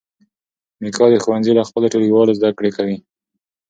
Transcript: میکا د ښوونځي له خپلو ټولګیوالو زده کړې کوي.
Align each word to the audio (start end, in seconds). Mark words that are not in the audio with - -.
میکا 0.81 1.05
د 1.11 1.15
ښوونځي 1.23 1.51
له 1.55 1.63
خپلو 1.69 1.89
ټولګیوالو 1.91 2.37
زده 2.39 2.49
کړې 2.57 2.71
کوي. 2.77 2.97